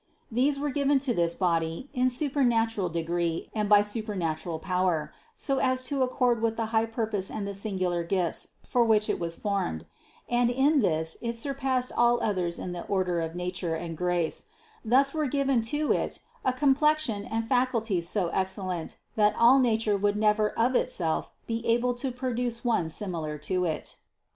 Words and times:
These 0.31 0.57
were 0.57 0.71
given 0.71 0.97
to 0.97 1.13
this 1.13 1.35
body 1.35 1.87
in 1.93 2.09
supernatural 2.09 2.89
degree 2.89 3.51
and 3.53 3.69
by 3.69 3.83
supernatural 3.83 4.57
power, 4.57 5.13
so 5.37 5.59
as 5.59 5.83
to 5.83 6.01
accord 6.01 6.41
with 6.41 6.57
the 6.57 6.65
high 6.73 6.87
purpose 6.87 7.29
and 7.29 7.47
the 7.47 7.53
singular 7.53 8.03
gifts 8.03 8.47
for 8.65 8.83
which 8.83 9.11
it 9.11 9.19
was 9.19 9.35
formed; 9.35 9.85
and 10.27 10.49
in 10.49 10.79
this 10.79 11.17
it 11.21 11.37
surpassed 11.37 11.91
all 11.95 12.19
others 12.23 12.57
in 12.57 12.71
the 12.71 12.83
order 12.87 13.21
of 13.21 13.35
nature 13.35 13.75
and 13.75 13.95
grace 13.95 14.45
Thus 14.83 15.13
were 15.13 15.27
given 15.27 15.61
to 15.69 15.91
it 15.91 16.17
a 16.43 16.51
complexion 16.51 17.23
and 17.23 17.47
faculties 17.47 18.09
so 18.09 18.29
excellent 18.29 18.95
that 19.15 19.35
all 19.37 19.59
nature 19.59 19.97
would 19.97 20.15
never 20.17 20.49
of 20.57 20.75
it 20.75 20.89
self 20.89 21.31
be 21.45 21.63
able 21.67 21.93
to 22.01 22.11
produce 22.11 22.65
one 22.65 22.89
similar 22.89 23.37
to 23.37 23.65
it. 23.65 23.97